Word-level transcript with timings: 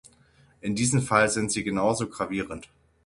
In 0.61 0.73
diesem 0.73 1.03
Fall 1.03 1.29
sind 1.29 1.51
sie 1.51 1.63
genauso 1.63 2.09
gravierend. 2.09 2.71